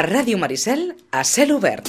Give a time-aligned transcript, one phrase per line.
[0.00, 1.88] Ràdio Maricel a cel obert.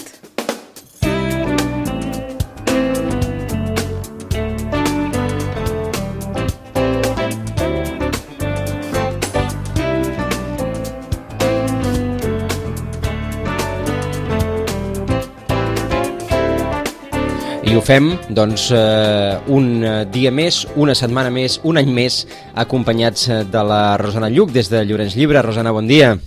[17.63, 22.25] I ho fem, doncs, eh, un dia més, una setmana més, un any més,
[22.55, 25.39] acompanyats eh, de la Rosana Lluc des de Llorenç Llibre.
[25.47, 26.17] Rosana, bon dia.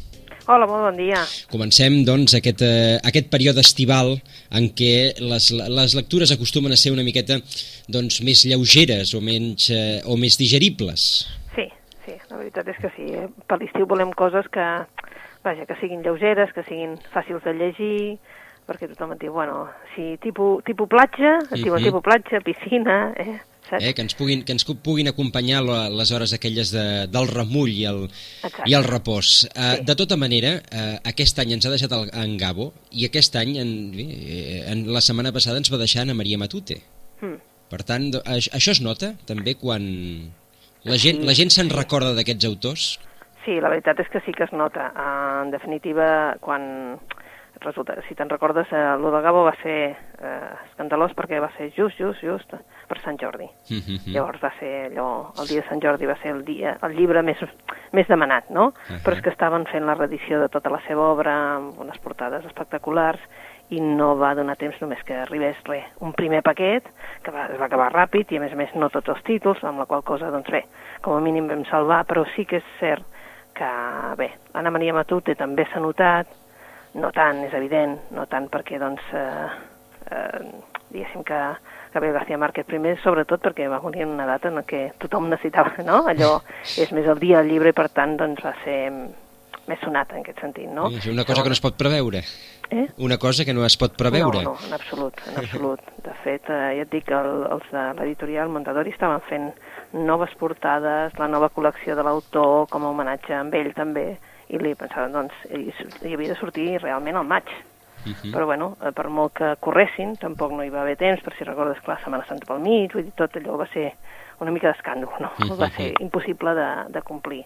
[0.47, 1.23] Hola, molt bon dia.
[1.49, 4.19] Comencem, doncs, aquest, eh, aquest període estival
[4.53, 7.39] en què les, les lectures acostumen a ser una miqueta
[7.89, 11.07] doncs, més lleugeres o, menys, eh, o més digeribles.
[11.57, 11.65] Sí,
[12.05, 13.09] sí, la veritat és que sí.
[13.17, 13.25] Eh?
[13.49, 14.67] Per l'estiu volem coses que,
[15.49, 18.19] vaja, que siguin lleugeres, que siguin fàcils de llegir,
[18.69, 21.89] perquè tothom et diu, bueno, si tipus, tipus platja, et diuen Mhm.
[21.89, 23.41] tipus platja, piscina, eh?
[23.65, 23.81] Saps?
[23.81, 27.87] Eh, que, ens puguin, que ens puguin acompanyar les hores aquelles de, del remull i
[27.89, 28.03] el,
[28.43, 28.69] Exacte.
[28.69, 29.33] i el repòs.
[29.55, 29.85] Eh, Sí.
[29.89, 33.57] De tota manera, eh, aquest any ens ha deixat el, en Gabo i aquest any,
[33.63, 36.83] en, eh, en, la setmana passada, ens va deixar Ana Maria Matute.
[37.21, 37.41] Mm.
[37.73, 39.83] Per tant, això es nota també quan
[40.85, 42.89] la gent, la gent se'n recorda d'aquests autors?
[43.45, 44.91] Sí, la veritat és que sí que es nota.
[44.93, 47.01] Uh, en definitiva, quan
[47.61, 51.71] resulta, si te'n recordes, uh, lo de Gabo va ser uh, escandalós perquè va ser
[51.77, 52.55] just, just, just
[52.89, 53.47] per Sant Jordi.
[53.71, 54.13] Mhm.
[54.15, 57.23] Llavors va ser allò, el dia de Sant Jordi va ser el dia, el llibre
[57.23, 57.41] més,
[57.93, 58.73] més demanat, no?
[58.89, 59.01] Ahà.
[59.05, 62.45] Però és que estaven fent la reedició de tota la seva obra amb unes portades
[62.45, 63.21] espectaculars
[63.73, 66.85] i no va donar temps només que arribés res, un primer paquet
[67.25, 69.63] que va, es va acabar ràpid i a més a més no tots els títols,
[69.65, 70.65] amb la qual cosa, doncs bé,
[71.01, 73.07] com a mínim vam salvar, però sí que és cert
[73.55, 73.71] que,
[74.19, 76.29] bé, Anna Maria Matute també s'ha notat,
[77.01, 79.49] no tant, és evident, no tant perquè, doncs, eh,
[80.11, 80.45] eh,
[80.95, 81.41] diguéssim que
[81.95, 85.75] Gabriel García Márquez primer, sobretot perquè va morir en una data en què tothom necessitava,
[85.91, 86.05] no?
[86.11, 86.39] Allò
[86.79, 88.81] és més el dia del llibre i, per tant, doncs, va ser
[89.65, 90.91] més sonat en aquest sentit, no?
[90.93, 92.21] És una cosa que no es pot preveure.
[92.71, 92.87] Eh?
[93.05, 94.43] Una cosa que no es pot preveure.
[94.45, 95.81] No, no, en absolut, en absolut.
[96.05, 99.51] De fet, eh, ja et dic el, els de l'editorial Mondadori estaven fent
[99.95, 104.15] noves portades, la nova col·lecció de l'autor com a homenatge amb ell també,
[104.49, 105.71] i li pensaven, doncs, hi,
[106.03, 107.49] hi havia de sortir realment al maig.
[108.05, 108.33] Mhm.
[108.35, 111.45] Però bueno, eh, per molt que corressin, tampoc no hi va haver temps, per si
[111.45, 113.95] recordes, clar, Setmana Santa pel mig, vull dir, tot allò va ser
[114.41, 115.31] una mica d'escàndol, no?
[115.39, 115.57] Mhm.
[115.57, 117.45] Va ser impossible de, de complir.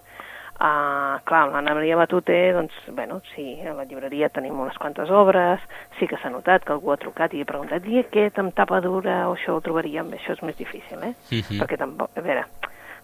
[0.59, 5.61] Uh, clar, l'Anna Maria Batute, doncs, bueno, sí, a la llibreria tenim unes quantes obres,
[5.97, 8.81] sí que s'ha notat que algú ha trucat i ha preguntat i aquest amb tapa
[8.83, 11.13] dura o això ho trobaríem, això és més difícil, eh?
[11.31, 11.61] Mhm.
[11.61, 12.43] Perquè tampoc, a veure,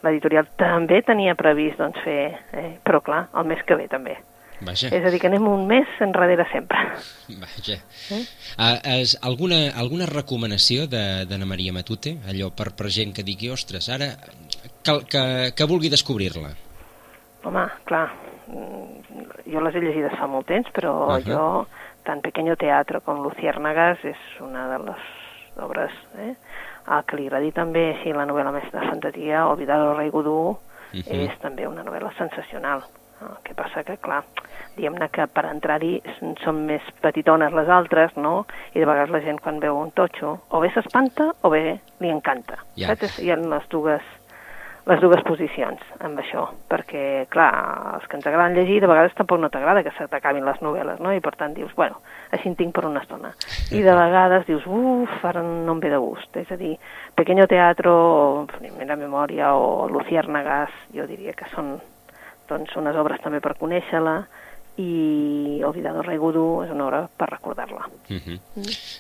[0.06, 2.70] l'editorial també tenia previst, doncs, fer, eh?
[2.86, 4.16] però clar, el mes que ve també.
[4.66, 4.88] Vaja.
[4.96, 6.80] És a dir, que anem un mes enrere sempre.
[7.42, 7.76] Vaja.
[8.16, 8.22] Eh?
[8.56, 12.16] Uh, és alguna, alguna recomanació de- d'Anna Maria Matute?
[12.32, 14.14] Allò per, per gent que digui, ostres, ara
[14.86, 15.26] que, que,
[15.58, 16.54] que vulgui descobrir-la.
[17.46, 18.08] Home, clar,
[18.48, 21.20] mm, jo les he llegides fa molt temps, però Ahà.
[21.28, 21.44] jo,
[22.08, 25.06] tant Pequeño Teatro com Luciérnagas és una de les
[25.62, 26.34] obres eh?
[26.92, 30.58] El que li agradi també així la novel·la més de fantasia, Olvidar el rei Godú,
[30.94, 31.04] Mhm.
[31.30, 32.84] és també una novel·la sensacional.
[33.22, 34.24] El que passa que, clar,
[34.76, 36.02] diguem-ne que per entrar-hi
[36.44, 38.46] són més petitones les altres, no?
[38.74, 42.10] I de vegades la gent quan veu un totxo o bé s'espanta o bé li
[42.10, 42.58] encanta.
[42.76, 42.88] Ja.
[42.94, 43.20] Saps?
[43.20, 44.02] Hi ha les dues,
[44.86, 47.50] les dues posicions amb això, perquè, clar,
[47.96, 51.02] els que ens agraden llegir, de vegades tampoc no t'agrada que se t'acabin les novel·les,
[51.02, 51.14] no?
[51.14, 51.98] I per tant dius, bueno,
[52.36, 53.34] així en tinc per una estona.
[53.74, 56.38] I de vegades dius, uf, ara no em ve de gust.
[56.38, 56.76] És a dir,
[57.18, 61.80] Pequeño Teatro, Primera Memòria o Luciérnagas, jo diria que són
[62.50, 64.20] doncs, unes obres també per conèixer-la
[64.78, 67.88] i Olvidado Rei Godú és una obra per recordar-la.
[68.10, 68.40] Uh -huh.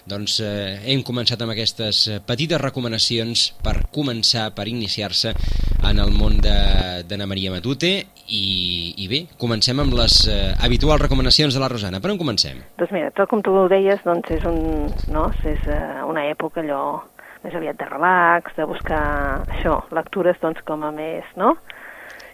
[0.07, 5.33] Doncs eh, hem començat amb aquestes eh, petites recomanacions per començar, per iniciar-se
[5.83, 7.91] en el món de- d'Anna Maria Matute
[8.27, 11.99] i, i bé, comencem amb les eh, habituals recomanacions de la Rosana.
[12.01, 12.61] Per on comencem?
[12.79, 15.27] Doncs mira, tal com tu ho deies, doncs és, un, no?
[15.43, 17.01] és eh, una època allò
[17.45, 21.55] més aviat de relax, de buscar això, lectures doncs com a més, no?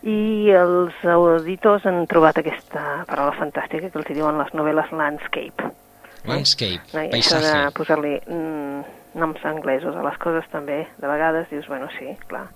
[0.07, 5.67] I els auditors han trobat aquesta paraula fantàstica que els diuen les novel·les landscape.
[6.25, 7.01] Landscape, No?
[7.03, 7.51] I això paisatge.
[7.51, 8.81] de posar-li mm,
[9.19, 12.47] noms anglesos a les coses també, de vegades dius, bueno, sí, clar,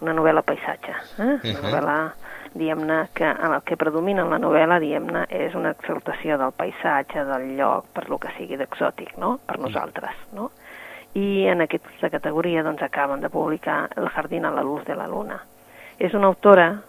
[0.00, 1.22] una novel·la paisatge, eh?
[1.22, 1.62] una Mhm.
[1.62, 2.12] novel·la,
[2.54, 7.24] diguem-ne, que en el que predomina en la novel·la, diguem-ne, és una exaltació del paisatge,
[7.24, 10.50] del lloc, per lo que sigui d'exòtic, no?, per nosaltres, no?
[11.14, 15.06] I en aquesta categoria, doncs, acaben de publicar El jardín a la luz de la
[15.06, 15.42] luna.
[15.98, 16.80] És una autora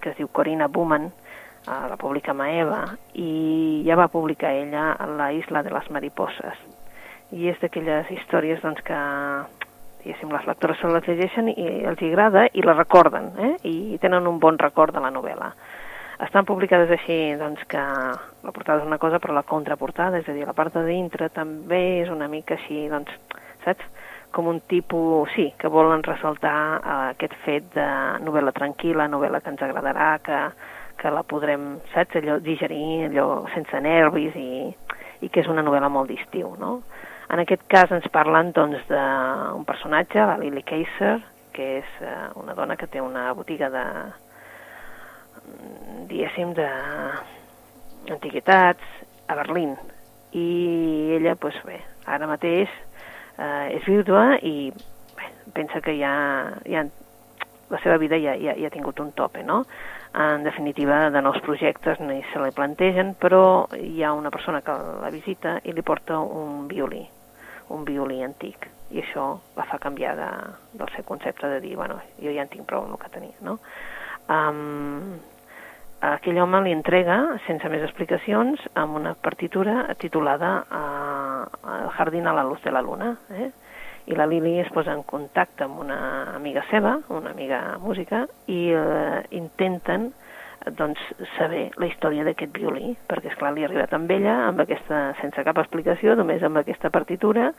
[0.00, 5.06] que es diu Corina Buman, eh, la publica Maeva, i ja va publicar ella a
[5.06, 6.54] La isla de les mariposes.
[7.32, 8.94] I és d'aquelles històries doncs, que
[10.06, 13.54] diguéssim, les lectores se les llegeixen i els agrada i la recorden, eh?
[13.66, 15.52] i tenen un bon record de la novel·la.
[16.24, 20.32] estan publicades així doncs, que la portada és una cosa però la contraportada, és a
[20.32, 23.10] dir, la part de dintre també és una mica així, doncs,
[23.64, 23.84] saps?
[24.32, 27.86] Com un tipus, sí, que volen ressaltar eh, aquest fet de
[28.24, 30.40] novel·la tranquil·la, novel·la que ens agradarà, que,
[30.96, 34.72] que la podrem, saps, allò digerir, allò sense nervis i,
[35.20, 36.78] i que és una novel·la molt d'estiu, no?
[37.26, 38.86] En aquest cas ens parlen doncs
[39.66, 41.16] personatge, la Lily Kaiser,
[41.56, 43.84] que és eh, una dona que té una botiga de,
[46.10, 46.52] diguéssim,
[48.06, 48.84] d'antiguitats
[49.26, 49.76] a Berlín.
[50.36, 52.68] I ella, doncs bé, ara mateix
[53.38, 54.70] eh, és vídua i
[55.16, 55.26] bé,
[55.56, 56.14] pensa que ja,
[56.68, 56.84] ja
[57.70, 59.64] la seva vida ja, ja, ja ha tingut un tope, no?
[60.16, 64.72] En definitiva, de nous projectes ni se li plantegen, però hi ha una persona que
[65.02, 67.08] la visita i li porta un violí,
[67.74, 68.68] un violí antic.
[68.94, 70.28] I això la fa canviar de,
[70.78, 73.34] del seu concepte de dir, bueno, jo ja en tinc prou amb el que tenia,
[73.42, 73.58] no?
[74.30, 75.16] Um,
[76.06, 82.34] aquell home li entrega, sense més explicacions, amb una partitura titulada uh, El jardín a
[82.34, 83.16] la luz de la luna.
[83.30, 83.50] Eh?
[84.06, 85.98] I la Lili es posa en contacte amb una
[86.36, 90.12] amiga seva, una amiga música, i uh, intenten
[90.74, 90.98] doncs,
[91.36, 95.12] saber la història d'aquest violí, perquè, és clar li ha arribat amb ella, amb aquesta,
[95.20, 97.52] sense cap explicació, només amb aquesta partitura,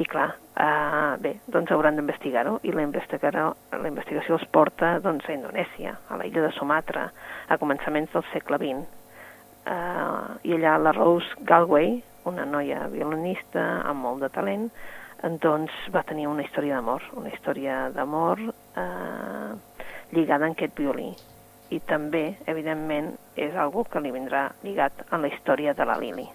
[0.00, 5.36] i clar, uh, bé, doncs hauran d'investigar-ho, i la, la investigació els porta doncs, a
[5.36, 7.10] Indonèsia, a la illa de Sumatra,
[7.48, 8.88] a començaments del segle XX.
[9.64, 14.70] Uh, I allà la Rose Galway, una noia violinista amb molt de talent,
[15.40, 19.52] doncs va tenir una història d'amor, una història d'amor eh,
[20.12, 21.14] lligada a aquest violí
[21.70, 26.26] i també, evidentment, és algo que li vindrà lligat a la història de la Lili.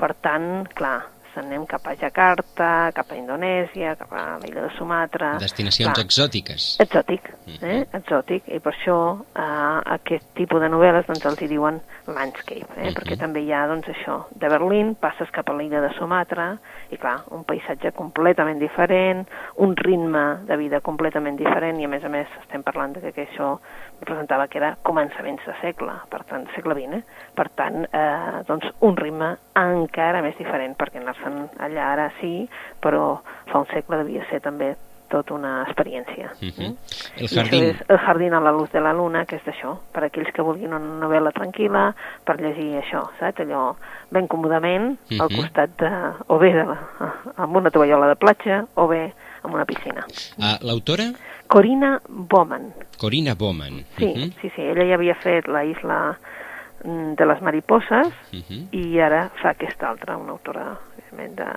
[0.00, 0.98] Per tant, clar,
[1.36, 5.36] anem cap a Jakarta, cap a Indonèsia, cap a l'illa de Sumatra...
[5.38, 6.76] Destinacions clar, exòtiques.
[6.82, 7.66] Exòtic, -huh.
[7.66, 7.86] eh?
[7.92, 8.96] exòtic, i per això
[9.34, 12.82] eh, aquest tipus de novel·les doncs, els hi diuen landscape, eh?
[12.82, 12.94] uh -huh.
[12.96, 16.58] perquè també hi ha doncs, això, de Berlín passes cap a l'illa de Sumatra,
[16.90, 19.26] i clar, un paisatge completament diferent,
[19.56, 23.26] un ritme de vida completament diferent, i a més a més estem parlant de que
[23.26, 23.58] això
[24.00, 27.02] presentava que era començaments de segle, per tant, segle XX, eh?
[27.34, 32.48] per tant, eh, doncs un ritme encara més diferent, perquè anar passen allà ara sí,
[32.80, 33.20] però
[33.50, 34.76] fa un segle devia ser també
[35.10, 36.30] tota una experiència.
[36.40, 36.76] Uh -huh.
[37.16, 37.64] El jardín.
[37.64, 40.42] és El jardín a la luz de la luna, que és d'això, per aquells que
[40.42, 41.94] vulguin una novel·la tranquil·la,
[42.24, 43.40] per llegir això, saps?
[43.40, 43.74] Allò
[44.10, 45.22] ben còmodament, uh -huh.
[45.22, 45.90] al costat de,
[46.28, 46.78] o bé de la,
[47.36, 49.12] amb una tovallola de platja, o bé
[49.42, 50.06] amb una piscina.
[50.38, 51.12] Uh, L'autora?
[51.48, 52.72] Corina Bowman.
[52.96, 53.84] Corina Bowman.
[53.98, 54.32] Sí, uh -huh.
[54.40, 56.49] sí, sí, ella ja havia fet la isla mm,
[56.84, 58.62] de les mariposes uh -huh.
[58.72, 60.78] i ara fa aquesta altra, una autora
[61.10, 61.50] de,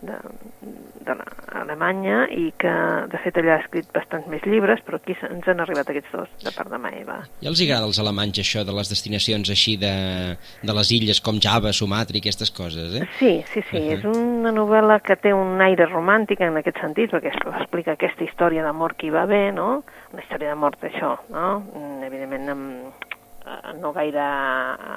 [0.00, 0.14] de,
[1.04, 2.72] de l'Alemanya i que,
[3.10, 6.28] de fet, allà ha escrit bastants més llibres, però aquí ens han arribat aquests dos,
[6.44, 7.18] de part de Maeva.
[7.42, 9.94] I els agrada als alemanys això de les destinacions així de,
[10.62, 13.08] de les illes com Java, Sumatra i aquestes coses, eh?
[13.18, 13.98] Sí, sí, sí, uh -huh.
[13.98, 18.62] és una novel·la que té un aire romàntic en aquest sentit, perquè explica aquesta història
[18.62, 19.82] d'amor que hi va haver, no?
[20.12, 21.60] Una història d'amor d'això, no?
[21.74, 23.07] Mm, evidentment amb,
[23.80, 24.26] no gaire,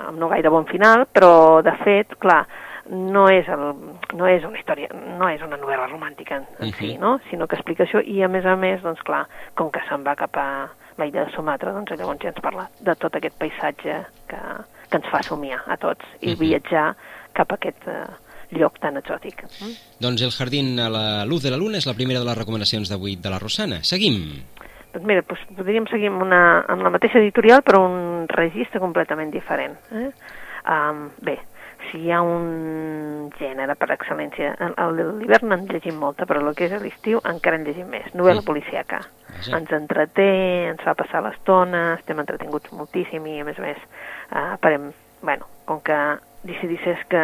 [0.08, 2.46] amb no gaire bon final, però, de fet, clar,
[2.92, 3.64] no és, el,
[4.18, 4.90] no és una història,
[5.20, 6.80] no és una novel·la romàntica en, en uh -huh.
[6.80, 7.20] sí, no?
[7.30, 10.16] sinó que explica això i a més a més, doncs clar, com que se'n va
[10.16, 14.06] cap a la illa de Sumatra, doncs llavors ja ens parla de tot aquest paisatge
[14.28, 14.42] que,
[14.90, 16.40] que ens fa somiar a tots i uh -huh.
[16.40, 16.96] viatjar
[17.34, 18.14] cap a aquest uh,
[18.52, 19.46] lloc tan exòtic.
[20.00, 22.90] Doncs El jardín a la luz de la luna és la primera de les recomanacions
[22.90, 23.84] d'avui de la Rosana.
[23.84, 24.44] Seguim.
[24.92, 29.32] Doncs mira, doncs podríem seguir amb, una, amb la mateixa editorial però un registre completament
[29.32, 29.78] diferent.
[29.96, 30.10] Eh?
[30.72, 31.38] Um, bé,
[31.90, 34.54] si hi ha un gènere per excel·lència,
[34.92, 38.44] l'hivern en llegim molta, però el que és a l'estiu encara en llegim més, novel·la
[38.44, 38.48] sí.
[38.48, 39.02] policíaca.
[39.42, 39.54] Sí.
[39.58, 40.28] Ens entreté,
[40.70, 44.92] ens fa passar l'estona, estem entretinguts moltíssim i a més a més eh, parem,
[45.24, 45.98] bueno, com que
[46.44, 47.24] decidisses que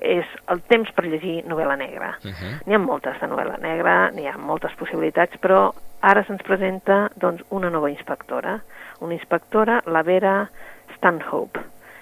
[0.00, 2.16] és el temps per llegir novel·la negra.
[2.24, 2.52] Uh -huh.
[2.66, 7.42] N'hi ha moltes de novel·la negra, n'hi ha moltes possibilitats, però ara se'ns presenta doncs,
[7.50, 8.60] una nova inspectora,
[9.00, 10.48] una inspectora, la Vera
[10.96, 11.60] Stanhope,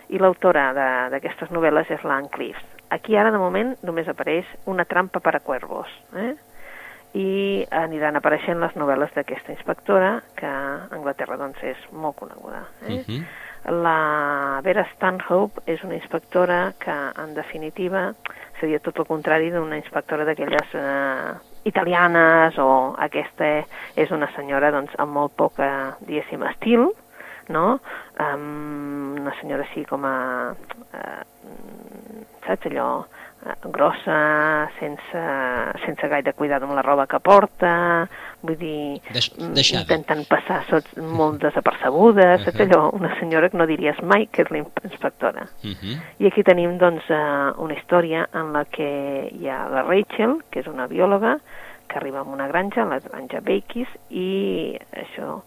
[0.09, 0.73] i l'autora
[1.11, 2.65] d'aquestes novel·les és l'Anne Cliffs.
[2.91, 6.35] Aquí ara, de moment, només apareix una trampa per a cuervos, eh?
[7.17, 12.65] I aniran apareixent les novel·les d'aquesta inspectora, que a Anglaterra doncs, és molt coneguda.
[12.87, 12.99] Eh?
[12.99, 13.23] Uh -huh.
[13.83, 18.15] La Vera Stanhope és una inspectora que, en definitiva,
[18.61, 21.35] seria tot el contrari d'una inspectora d'aquelles eh,
[21.65, 23.65] italianes o aquesta
[23.97, 26.89] és una senyora doncs, amb molt poca, diguéssim, estil,
[27.49, 27.81] no?
[28.21, 30.55] Um, una senyora així com a...
[30.93, 31.23] Uh,
[32.47, 33.05] saps allò?
[33.47, 35.23] Eh, grossa, sense,
[35.85, 38.09] sense gaire cuidado amb la roba que porta,
[38.43, 39.85] vull dir, Deix deixada.
[39.85, 42.63] intentant passar sots molt desapercebuda, uh -huh.
[42.63, 45.49] allò, una senyora que no diries mai que és la inspectora.
[45.65, 45.97] Uh -huh.
[46.19, 50.61] I aquí tenim doncs, eh, una història en la que hi ha la Rachel, que
[50.61, 51.39] és una biòloga,
[51.89, 55.43] que arriba a una granja, la granja Bakis, i això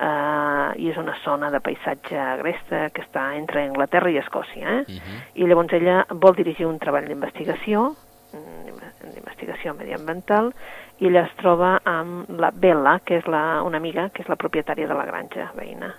[0.00, 4.80] eh, i és una zona de paisatge agresta que està entre Anglaterra i Escòcia.
[4.80, 4.84] Eh?
[4.88, 5.18] Uh -huh.
[5.34, 7.94] I llavors ella vol dirigir un treball d'investigació,
[8.32, 10.52] mm, d'investigació mediambiental,
[10.98, 14.36] i ella es troba amb la Bella, que és la, una amiga, que és la
[14.36, 15.94] propietària de la granja veïna.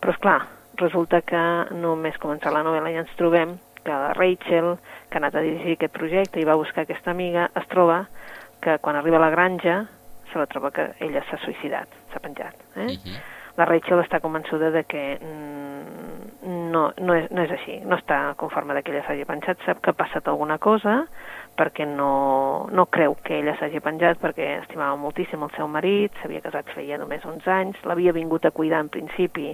[0.00, 0.46] Però, és clar,
[0.76, 5.34] resulta que només començar la novel·la ja ens trobem que la Rachel, que ha anat
[5.34, 8.06] a dirigir aquest projecte i va buscar aquesta amiga, es troba
[8.60, 9.86] que quan arriba a la granja
[10.32, 12.54] se la troba que ella s'ha suïcidat, s'ha penjat.
[12.76, 12.86] Eh?
[12.86, 13.20] Uh -huh.
[13.56, 18.18] La Rachel està convençuda de que mm, no, no, és, no és així, no està
[18.40, 21.04] conforme que ella s'hagi penjat, sap que ha passat alguna cosa
[21.54, 26.42] perquè no, no creu que ella s'hagi penjat perquè estimava moltíssim el seu marit, s'havia
[26.42, 29.52] casat feia només 11 anys, l'havia vingut a cuidar en principi,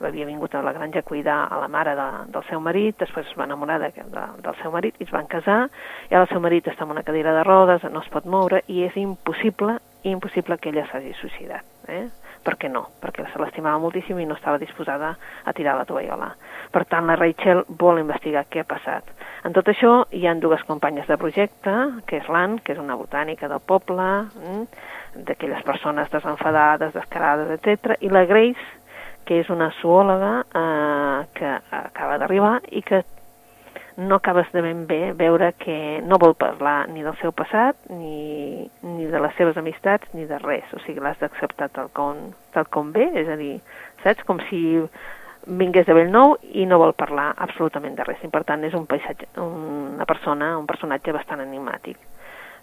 [0.00, 3.26] l'havia vingut a la granja a cuidar a la mare de, del seu marit, després
[3.26, 5.64] es va enamorar de, de, del seu marit i es van casar,
[6.08, 8.62] i ara el seu marit està en una cadira de rodes, no es pot moure,
[8.68, 11.66] i és impossible, impossible que ella s'hagi suïcidat.
[11.90, 12.06] Eh?
[12.44, 12.86] Per què no?
[13.02, 15.10] Perquè se l'estimava moltíssim i no estava disposada
[15.44, 16.30] a tirar la tovallola.
[16.72, 19.04] Per tant, la Rachel vol investigar què ha passat.
[19.44, 21.74] En tot això, hi han dues companyes de projecte,
[22.08, 24.64] que és l'Ann, que és una botànica del poble, mm,
[25.28, 28.68] d'aquelles persones desenfadades, descarades, etc, i la Grace,
[29.24, 33.04] que és una zoòloga eh, que acaba d'arribar i que
[34.00, 38.64] no acabes de ben bé veure que no vol parlar ni del seu passat, ni,
[38.82, 40.64] ni de les seves amistats, ni de res.
[40.72, 43.58] O sigui, l'has d'acceptar tal, com, tal com ve, és a dir,
[44.04, 44.24] saps?
[44.24, 44.62] Com si
[45.46, 48.22] vingués de Bellnou i no vol parlar absolutament de res.
[48.24, 52.00] I per tant és un paisatge, una persona, un personatge bastant enigmàtic.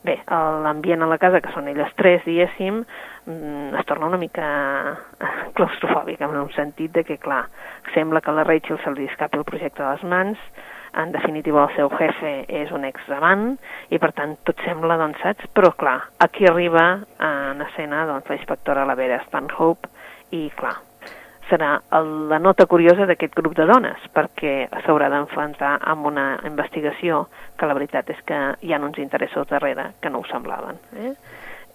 [0.06, 0.16] Bé,
[0.64, 2.84] l'ambient a la casa, que són elles tres, diguéssim,
[3.26, 4.48] mm, es torna una mica
[5.58, 7.44] claustrofòbic, en un sentit de que, clar,
[7.94, 10.50] sembla que a la Rachel se li escapi el projecte de les mans,
[10.98, 13.54] en definitiva el seu jefe és un examant
[13.94, 15.48] i per tant tot sembla, doncs, saps?
[15.54, 16.88] Però clar, aquí arriba
[17.20, 19.90] en escena doncs, la inspectora la Vera Stanhope
[20.36, 20.76] i clar,
[21.50, 27.26] serà el, la nota curiosa d'aquest grup de dones, perquè s'haurà d'enfrontar amb una investigació
[27.58, 30.80] que la veritat és que hi ha uns interessos darrere que no ho semblaven.
[30.98, 31.14] Eh?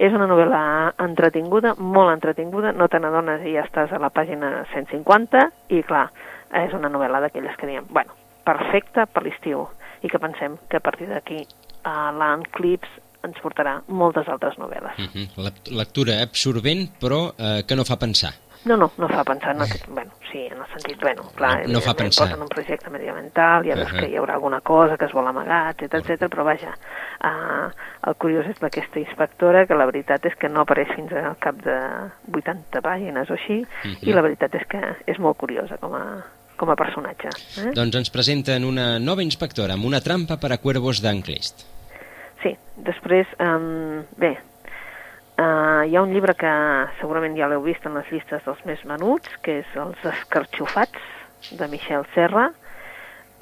[0.03, 0.63] És una novel·la
[1.05, 6.09] entretinguda, molt entretinguda, no te n'adones i ja estàs a la pàgina 150 i clar,
[6.65, 9.67] és una novel·la d'aquelles que diem, bueno, perfecta per l'estiu
[10.03, 12.89] i que pensem que a partir d'aquí uh, l'Ann Clips
[13.23, 14.99] ens portarà moltes altres novel·les.
[14.99, 15.53] Uh -huh.
[15.71, 18.35] Lectura absorbent, però eh, que no fa pensar.
[18.65, 21.81] No, no, no fa pensar, no, bueno, sí, en el sentit, bueno, clar, no, no
[21.81, 22.29] fa pensar.
[22.29, 24.01] posen un projecte mediamental, ja veus uh -huh.
[24.01, 26.31] que hi haurà alguna cosa que es vol amagar, etc etc.
[26.31, 26.71] però vaja,
[27.25, 27.71] uh,
[28.07, 31.57] el curiós és d'aquesta inspectora, que la veritat és que no apareix fins al cap
[31.57, 31.77] de
[32.33, 34.09] 80 pàgines o així, uh -huh.
[34.09, 36.25] i la veritat és que és molt curiosa com a,
[36.63, 37.33] com a personatge.
[37.59, 37.73] Eh?
[37.75, 41.67] Doncs ens presenten una nova inspectora amb una trampa per a cuervos d'Anclist.
[42.45, 42.55] Sí,
[42.87, 44.37] després, um, bé,
[45.43, 46.53] uh, hi ha un llibre que
[47.01, 51.11] segurament ja l'heu vist en les llistes dels més menuts, que és Els escarxofats,
[51.51, 52.53] de Michel Serra,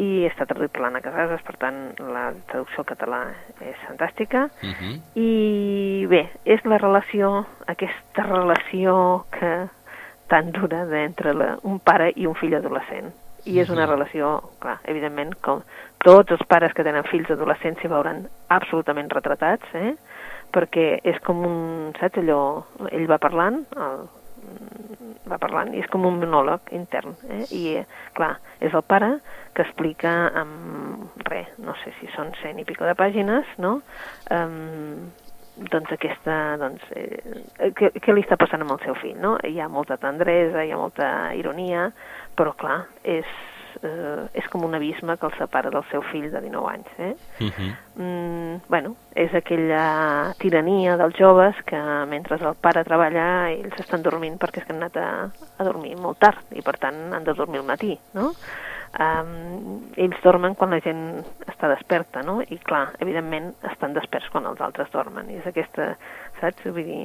[0.01, 3.19] i està traduït per l'Anna Casases, per tant la traducció al català
[3.61, 4.47] és fantàstica.
[4.63, 4.95] Uh -huh.
[5.21, 9.69] I bé, és la relació, aquesta relació que
[10.31, 11.35] tan dura d'entre
[11.67, 13.11] un pare i un fill adolescent.
[13.49, 15.63] I és una relació, clar, evidentment, com
[16.05, 19.95] tots els pares que tenen fills adolescents s'hi veuran absolutament retratats, eh?
[20.53, 21.59] perquè és com un,
[22.01, 22.41] saps, allò,
[22.91, 24.05] ell va parlant, el,
[25.31, 27.45] va parlant, i és com un monòleg intern, eh?
[27.55, 27.87] i, eh,
[28.19, 29.13] clar, és el pare
[29.57, 33.79] que explica amb, res, no sé si són cent i pico de pàgines, no?,
[34.37, 35.11] um,
[35.69, 39.37] doncs aquesta, doncs, eh, què, què li està passant amb el seu fill, no?
[39.45, 41.91] Hi ha molta tendresa, hi ha molta ironia,
[42.39, 43.29] però clar, és,
[43.83, 47.13] eh, és com un abisme que el separa del seu fill de 19 anys, eh?
[47.41, 47.71] Uh -huh.
[47.97, 54.41] mm, bueno, és aquella tirania dels joves que mentre el pare treballa ells estan dormint
[54.41, 57.35] perquè és que han anat a, a dormir molt tard i per tant han de
[57.35, 58.33] dormir al matí, no?
[58.99, 61.03] Um, ells dormen quan la gent
[61.47, 62.41] està desperta, no?
[62.43, 65.31] I clar, evidentment estan desperts quan els altres dormen.
[65.31, 65.93] I és aquesta,
[66.41, 66.67] saps?
[66.67, 67.01] Vull dir,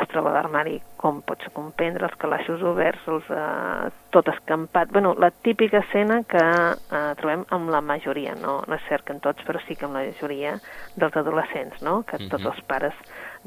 [0.00, 4.92] es troba l'armari com pots comprendre, els calaixos oberts, els, uh, tot escampat...
[4.92, 9.16] bueno, la típica escena que uh, trobem amb la majoria, no, no és cert que
[9.16, 10.56] en tots, però sí que amb la majoria
[10.96, 12.02] dels adolescents, no?
[12.02, 12.52] Que tots -huh.
[12.52, 12.94] els pares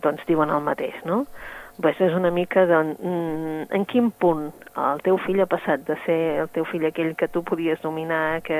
[0.02, 1.26] doncs diuen el mateix, no?
[1.82, 5.98] Pues és una mica de, mm, en quin punt el teu fill ha passat de
[6.06, 8.60] ser el teu fill aquell que tu podies dominar, que,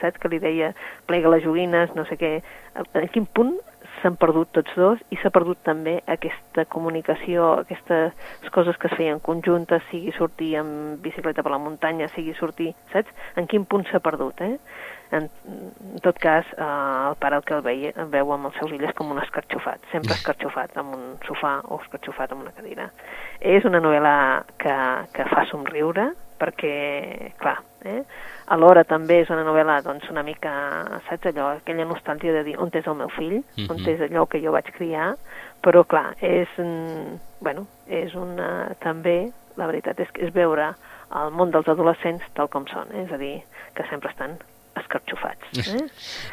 [0.00, 0.72] saps, que li deia
[1.06, 2.32] plega les joguines, no sé què,
[2.78, 3.56] en quin punt
[4.00, 9.20] s'han perdut tots dos i s'ha perdut també aquesta comunicació, aquestes coses que es feien
[9.20, 13.10] conjuntes, sigui sortir amb bicicleta per la muntanya, sigui sortir, saps?
[13.36, 14.56] En quin punt s'ha perdut, eh?
[15.12, 15.28] En,
[15.92, 18.70] en tot cas, eh, el pare el que el, veia, el veu amb els seus
[18.72, 22.88] fills com un escarxofat, sempre escarxofat amb un sofà o escarxofat amb una cadira.
[23.38, 24.14] És una novel·la
[24.62, 24.76] que,
[25.12, 26.08] que fa somriure,
[26.40, 26.76] perquè,
[27.38, 28.00] clar, eh?
[28.56, 30.52] alhora també és una novel·la doncs, una mica,
[31.08, 33.68] saps allò, aquella nostàlgia de dir on és el meu fill, uh -huh.
[33.70, 35.14] on és allò que jo vaig criar,
[35.62, 36.48] però clar, és,
[37.40, 40.74] bueno, és una, també, la veritat és que és veure
[41.14, 43.04] el món dels adolescents tal com són, eh?
[43.04, 43.42] és a dir,
[43.74, 44.38] que sempre estan
[44.76, 45.40] escarxofats.
[45.62, 45.84] Eh?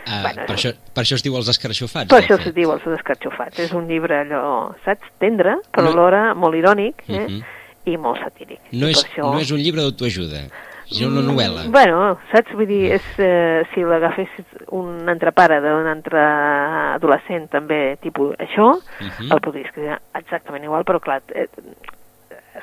[0.08, 2.10] Uh, bueno, per, això, per això es diu els escarxofats.
[2.10, 3.60] Per això es diu els escarxofats.
[3.60, 5.93] És un llibre allò, saps, tendre, però no.
[5.93, 7.25] alhora molt irònic, eh?
[7.25, 7.55] Uh -huh
[7.89, 8.60] i molt satíric.
[8.72, 9.29] No, és, això...
[9.34, 10.43] no és un llibre d'autoajuda,
[10.89, 11.65] és una novel·la.
[11.67, 12.55] Mm, bueno, saps?
[12.58, 14.31] Vull dir, és, eh, si l'agafés
[14.75, 16.24] un altre pare d'un altre
[16.96, 19.12] adolescent també, tipus això, uh mhm.
[19.19, 19.34] -huh.
[19.34, 21.48] el podria escriure exactament igual, però clar, eh,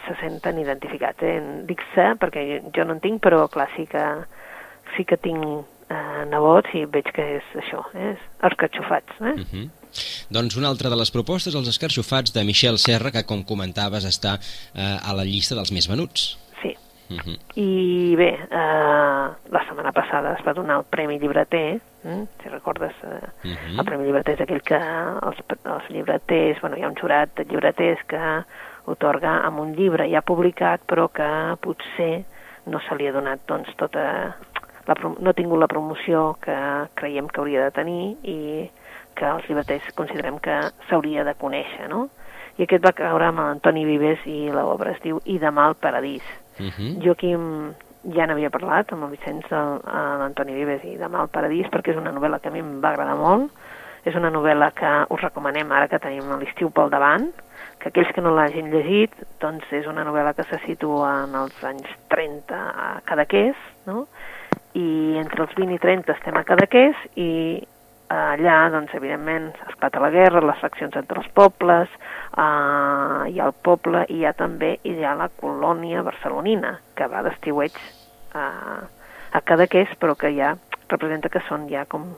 [0.07, 1.23] se senten identificats.
[1.23, 1.41] Eh?
[1.67, 4.05] Dic se perquè jo no en tinc, però clar, sí que,
[4.97, 5.45] sí que tinc
[5.91, 8.15] eh, nebots i veig que és això, eh?
[8.47, 9.21] els catxofats.
[9.21, 9.35] Eh?
[9.35, 9.47] Uh.
[9.53, 9.69] -huh.
[10.31, 14.39] Doncs una altra de les propostes, els escarxofats de Michel Serra, que com comentaves està
[14.75, 16.37] eh, a la llista dels més venuts.
[16.63, 16.77] Sí.
[17.09, 17.21] Uh mhm.
[17.23, 17.39] -huh.
[17.55, 19.27] I bé, eh,
[19.57, 22.27] la setmana passada es va donar el Premi Llibreter, eh?
[22.43, 23.57] si recordes, eh, uh mhm.
[23.57, 23.79] -huh.
[23.79, 24.81] el Premi Llibreter és aquell que
[25.27, 28.45] els, els llibreters, bueno, hi ha un jurat de llibreters que
[28.87, 32.25] otorga amb un llibre ja publicat, però que potser
[32.67, 34.37] no se li ha donat doncs, tota
[34.87, 36.57] la, no ha tingut la promoció que
[36.95, 38.39] creiem que hauria de tenir i
[39.17, 40.57] que els llibreters considerem que
[40.89, 42.07] s'hauria de conèixer, no?
[42.57, 46.23] I aquest va caure amb Antoni Vives i l'obra es diu I demà al paradís.
[46.59, 46.71] Uh mhm.
[46.77, 47.05] -huh.
[47.05, 47.33] Jo aquí
[48.15, 52.13] ja n'havia parlat amb el Vicenç d'Antoni Vives i demà al paradís perquè és una
[52.13, 53.51] novel·la que a mi em va agradar molt.
[54.05, 57.33] És una novel·la que us recomanem ara que tenim l'estiu pel davant,
[57.81, 61.65] que aquells que no l'hagin llegit, doncs és una novel·la que se situa en els
[61.65, 64.07] anys 30 a Cadaqués, no?
[64.77, 67.31] I entre els 20 i 30 estem a Cadaqués i
[68.13, 71.91] allà, doncs, evidentment, esclata la guerra, les faccions entre els pobles,
[72.37, 77.09] eh, hi ha el poble i hi ha també hi ha la colònia barcelonina, que
[77.11, 77.81] va d'estiueig
[78.39, 78.47] a,
[79.33, 80.55] a Cadaqués, però que ja
[80.89, 82.13] representa que són ja com,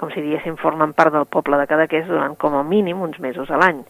[0.00, 3.50] com si diguéssim formen part del poble de Cadaqués durant com a mínim uns mesos
[3.50, 3.84] a l'any.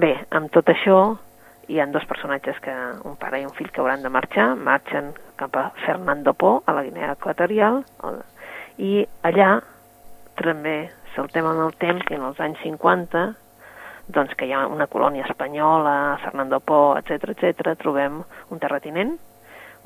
[0.00, 1.00] Bé, amb tot això
[1.70, 2.74] hi han dos personatges que,
[3.06, 6.74] un pare i un fill que hauran de marxar, marxen cap a Fernando Po, a
[6.74, 7.84] la Guinea Equatorial,
[8.82, 9.52] i allà
[10.40, 13.28] també saltem en el temps i en els anys 50
[14.10, 18.18] doncs que hi ha una colònia espanyola, Fernando Po, etc etc, trobem
[18.50, 19.14] un terratinent,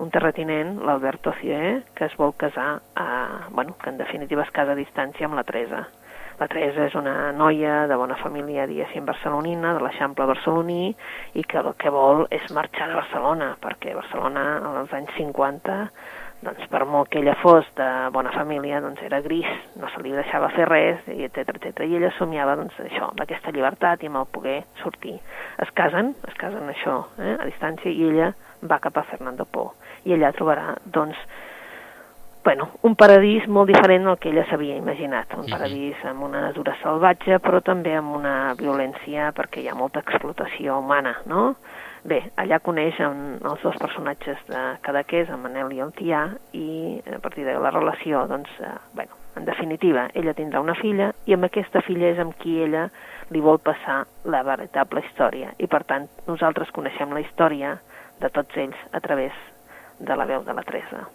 [0.00, 3.06] un terratinent, l'Alberto Cier, que es vol casar, a,
[3.50, 5.84] bueno, que en definitiva es casa a distància amb la Teresa.
[6.40, 10.90] La Teresa és una noia de bona família, diguéssim, barcelonina, de l'Eixample barceloní,
[11.38, 14.44] i que el que vol és marxar de Barcelona, perquè Barcelona
[14.74, 15.78] als anys 50
[16.44, 19.48] doncs per molt que ella fos de bona família, doncs era gris,
[19.80, 21.86] no se li deixava fer res, i etc etc.
[21.86, 25.16] I ella somiava doncs, això, d'aquesta llibertat i amb el poder sortir.
[25.64, 29.70] Es casen, es casen això, eh, a distància, i ella va cap a Fernando Po.
[30.04, 31.16] I allà trobarà, doncs,
[32.44, 36.76] bueno, un paradís molt diferent del que ella s'havia imaginat, un paradís amb una natura
[36.82, 41.54] salvatge, però també amb una violència perquè hi ha molta explotació humana, no?,
[42.04, 46.66] Bé, allà coneix els dos personatges de Cadaqués, en Manel i el Tià, i
[47.08, 51.32] a partir de la relació, doncs, eh, bueno, en definitiva, ella tindrà una filla i
[51.32, 52.90] amb aquesta filla és amb qui ella
[53.32, 55.56] li vol passar la veritable història.
[55.56, 57.78] I per tant, nosaltres coneixem la història
[58.20, 59.32] de tots ells a través
[59.98, 61.06] de la veu de la Teresa.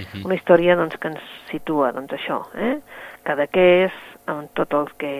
[0.00, 0.24] -huh.
[0.24, 2.80] Una història doncs, que ens situa doncs, això, eh?
[3.22, 3.92] Cadaqués,
[4.26, 5.12] amb tot el que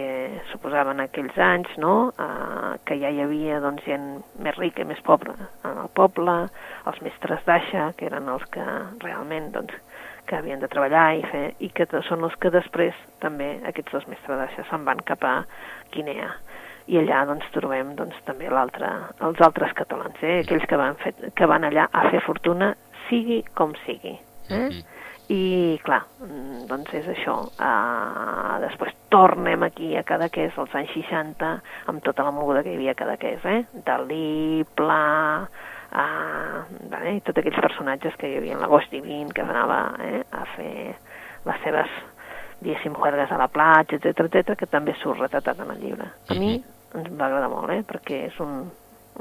[0.52, 2.12] suposaven aquells anys, no?
[2.18, 6.48] eh, que ja hi havia doncs, gent més rica i més pobra en el poble,
[6.86, 8.64] els mestres d'aixa, que eren els que
[9.02, 9.74] realment doncs,
[10.26, 14.06] que havien de treballar i fer, i que són els que després també aquests dos
[14.06, 15.42] mestres d'aixa se'n van cap a
[15.90, 16.30] Guinea
[16.90, 18.88] i allà doncs trobem doncs, també l'altre,
[19.22, 20.40] els altres catalans, eh?
[20.42, 22.74] aquells que van, fet, que van allà a fer fortuna
[23.08, 24.18] sigui com sigui.
[24.48, 24.58] Eh?
[24.58, 25.00] Mm -hmm
[25.32, 27.34] i clar, mm, doncs és això.
[27.56, 31.52] Uh, després tornem aquí a Cadaqués als anys 60
[31.90, 33.62] amb tota la moguda que hi havia a Cadaqués, eh?
[33.86, 36.58] Dalí, Pla, uh,
[36.90, 37.14] vale?
[37.16, 40.20] i tots aquells personatges que hi havia en l'agost divin que anava eh?
[40.32, 40.74] a fer
[41.46, 41.96] les seves
[42.62, 46.12] diguéssim, juergues a la platja, etc etc que també surt retratat en el llibre.
[46.30, 46.54] A mi
[46.94, 47.82] ens va agradar molt, eh?
[47.88, 48.68] perquè és un,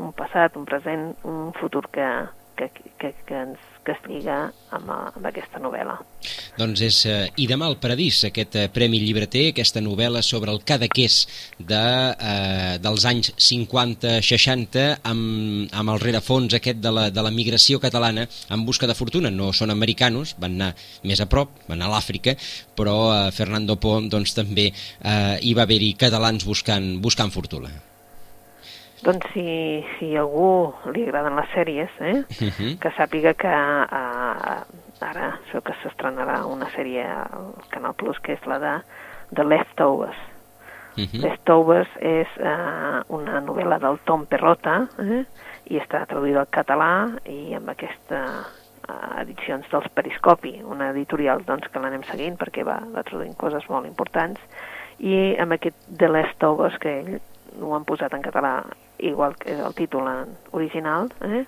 [0.02, 2.10] un passat, un present, un futur que,
[2.70, 4.38] que, que, que ens que es lliga
[4.76, 5.96] amb, amb aquesta novel·la.
[6.60, 10.62] Doncs és eh, I demà al Paradís, aquest eh, Premi Llibreter, aquesta novel·la sobre el
[10.68, 11.18] cadaqués
[11.58, 11.82] de,
[12.14, 18.28] eh, dels anys 50-60 amb, amb el rerefons aquest de la, de la migració catalana
[18.54, 19.34] en busca de fortuna.
[19.34, 20.74] No són americanos, van anar
[21.08, 22.38] més a prop, van anar a l'Àfrica,
[22.78, 27.74] però eh, Fernando Po doncs, també eh, hi va haver-hi catalans buscant, buscant fortuna.
[29.02, 29.44] Doncs si,
[29.98, 32.50] si a algú li agraden les sèries, eh, uh.
[32.54, 32.78] -huh.
[32.80, 34.62] que sàpiga que uh,
[35.02, 38.74] ara això que s'estrenarà una sèrie al Canal Plus, que és la de
[39.36, 40.18] The Leftovers.
[40.98, 41.22] Uh -huh.
[41.22, 45.26] Leftovers és uh, una novel·la del Tom Perrota eh,
[45.66, 48.20] i està traduïda al català i amb aquesta
[48.90, 53.70] uh, edicions dels Periscopi, una editorial doncs, que l'anem seguint perquè va, va traduint coses
[53.70, 54.40] molt importants
[55.00, 57.20] i amb aquest The Leftovers que ell
[57.62, 58.64] ho han posat en català
[59.02, 60.10] igual que el títol
[60.52, 61.46] original, eh?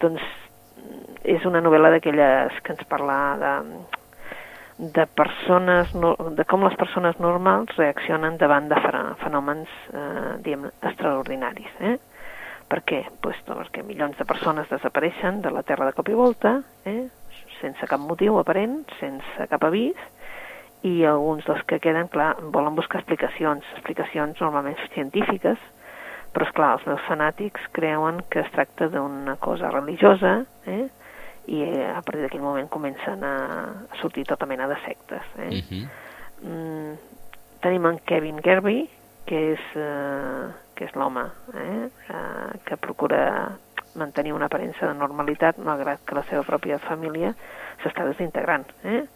[0.00, 0.22] doncs
[1.26, 3.52] és una novel·la d'aquelles que ens parla de,
[4.96, 5.92] de persones,
[6.36, 8.80] de com les persones normals reaccionen davant de
[9.22, 11.72] fenòmens, eh, diguem, extraordinaris.
[11.80, 11.96] Eh?
[12.66, 13.04] Per què?
[13.22, 17.06] Pues, perquè milions de persones desapareixen de la Terra de cop i volta, eh?
[17.60, 19.96] sense cap motiu aparent, sense cap avís,
[20.86, 25.58] i alguns dels que queden, clar, volen buscar explicacions, explicacions normalment científiques,
[26.36, 30.84] però, és clar els meus fanàtics creuen que es tracta d'una cosa religiosa, eh?
[31.48, 33.36] i a partir d'aquell moment comencen a
[34.02, 35.22] sortir tota mena de sectes.
[35.38, 35.48] Eh?
[35.48, 35.88] Uh -huh.
[36.42, 36.92] mm,
[37.62, 38.90] tenim en Kevin Gerby,
[39.24, 41.88] que és, eh, que és l'home eh?
[42.10, 43.56] eh, que procura
[43.94, 47.34] mantenir una aparença de normalitat malgrat que la seva pròpia família
[47.82, 48.66] s'està desintegrant.
[48.84, 49.06] Eh?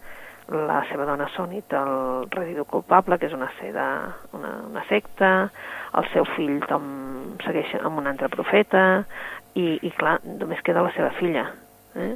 [0.50, 3.84] La seva dona Sonit, el residu culpable, que és una, seda,
[4.34, 5.50] una, una secta,
[5.94, 6.88] el seu fill Tom
[7.44, 9.04] segueix amb un altre profeta,
[9.54, 11.46] i, i clar, només queda la seva filla.
[11.94, 12.12] Eh?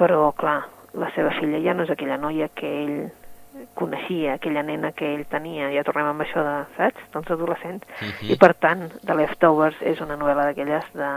[0.00, 0.62] Però, clar,
[0.96, 2.98] la seva filla ja no és aquella noia que ell
[3.76, 8.30] coneixia, aquella nena que ell tenia, ja tornem amb això de, saps?, dels adolescents, Uh
[8.30, 8.38] i -huh.
[8.38, 11.12] per tant, The Leftovers és una novel·la d'aquelles de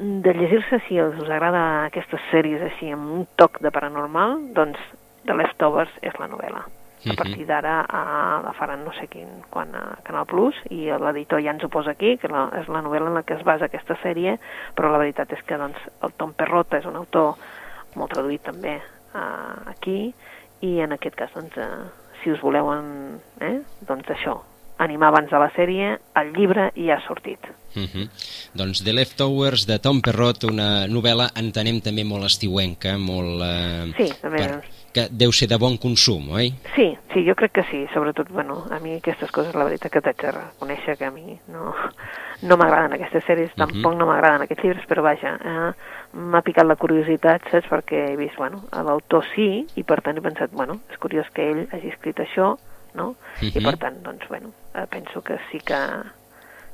[0.00, 4.78] de llegir-se si us agrada aquestes sèries així amb un toc de paranormal, doncs
[5.26, 6.64] The Leftovers és la novel·la.
[7.00, 7.16] A Mhm.
[7.16, 11.50] partir d'ara uh, la faran no sé quin, quan a Canal Plus, i l'editor ja
[11.52, 13.96] ens ho posa aquí, que la, és la novel·la en la que es basa aquesta
[14.02, 14.38] sèrie,
[14.76, 17.36] però la veritat és que doncs, el Tom Perrota és un autor
[17.96, 18.76] molt traduït també
[19.14, 20.12] uh, aquí,
[20.60, 21.88] i en aquest cas, doncs, uh,
[22.22, 24.42] si us voleu, en, eh, doncs això,
[24.76, 27.38] animar abans de la sèrie, el llibre ja ha sortit.
[27.76, 28.08] Uh -huh.
[28.54, 33.40] Doncs The Leftovers de Tom Perrot, una novel·la, entenem també molt estiuenca, molt...
[33.42, 34.79] Eh, Sí, també, doncs.
[34.92, 36.48] Que deu ser de bon consum, oi?
[36.74, 40.00] Sí, sí, jo crec que sí, sobretot, bueno, a mi aquestes coses, la veritat que
[40.02, 41.70] t'haig de reconèixer que a mi no,
[42.42, 45.70] no m'agraden aquestes sèries, tampoc no m'agraden aquests llibres, però vaja, eh,
[46.18, 50.24] m'ha picat la curiositat, saps, perquè he vist, bueno, l'autor sí, i per tant he
[50.26, 52.56] pensat, bueno, és curiós que ell hagi escrit això,
[52.98, 53.14] no?
[53.42, 53.62] I Mhm.
[53.62, 55.78] per tant, doncs, bueno, eh, penso que sí que,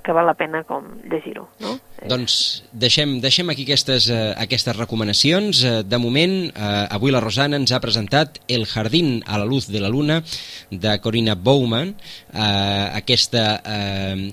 [0.07, 1.75] que val la pena com llegir-ho, no?
[2.07, 5.63] Doncs deixem, deixem aquí aquestes, eh, aquestes recomanacions.
[5.65, 9.67] Eh, de moment, eh, avui la Rosana ens ha presentat El jardín a la luz
[9.67, 10.23] de la luna,
[10.71, 11.95] de Corina Bowman.
[12.33, 14.33] Eh, aquesta, eh,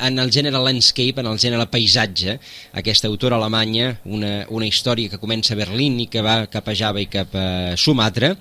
[0.00, 2.38] en el gènere landscape, en el gènere paisatge,
[2.72, 6.74] aquesta autora alemanya, una, una història que comença a Berlín i que va cap a
[6.74, 8.34] Java i cap a Sumatra.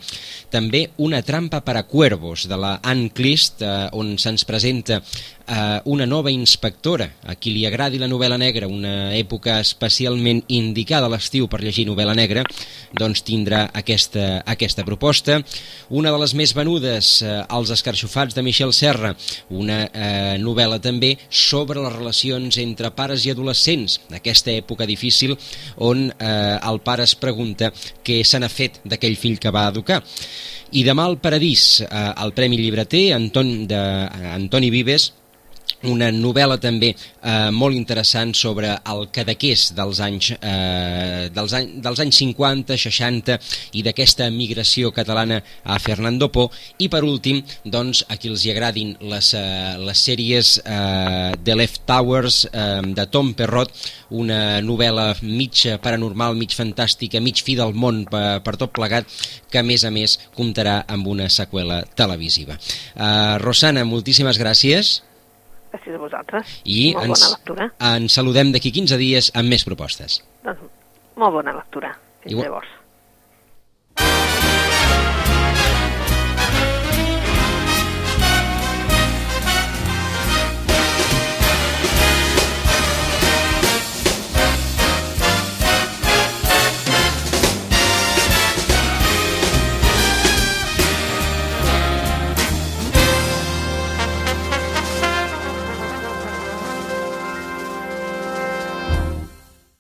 [0.49, 5.01] També Una trampa per a cuervos, de la Anne Clist, eh, on se'ns presenta
[5.47, 11.07] eh, una nova inspectora, a qui li agradi la novel·la negra, una època especialment indicada
[11.07, 12.43] a l'estiu per llegir novel·la negra,
[12.95, 15.39] doncs tindrà aquesta, aquesta proposta.
[15.89, 19.13] Una de les més venudes, eh, Els escarxofats de Michel Serra,
[19.49, 25.35] una eh, novel·la també sobre les relacions entre pares i adolescents, aquesta època difícil
[25.77, 27.71] on eh, el pare es pregunta
[28.03, 30.01] què se n'ha fet d'aquell fill que va educar.
[30.75, 35.13] I demà al Paradís, eh, el Premi Llibreter, Anton, de, eh, Antoni Vives,
[35.89, 42.01] una novel·la també eh, molt interessant sobre el cadaqués dels anys, eh, dels, any, dels
[42.03, 43.37] anys 50, 60
[43.79, 46.47] i d'aquesta migració catalana a Fernando Po
[46.79, 51.57] i per últim, doncs, a qui els hi agradin les, eh, les sèries eh, The
[51.57, 53.73] Left Towers eh, de Tom Perrot,
[54.15, 59.09] una novel·la mig paranormal, mig fantàstica, mig fi del món per, per tot plegat,
[59.51, 62.57] que a més a més comptarà amb una seqüela televisiva.
[62.95, 64.99] Eh, Rosana, moltíssimes gràcies
[65.75, 66.55] Gràcies a vosaltres.
[66.63, 67.69] i molt ens, bona lectura.
[67.95, 70.21] ens saludem d'aquí 15 dies amb més propostes.
[70.45, 70.61] Doncs
[71.19, 71.93] molt bona lectura.
[72.23, 72.67] Fins Igual- llavors.